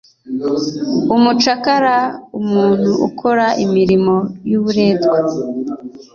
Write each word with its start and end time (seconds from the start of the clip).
umucakara: 1.15 1.97
umuntu 2.39 2.91
ukora 3.07 3.45
imirimo 3.65 4.15
y’uburetwa, 4.49 5.17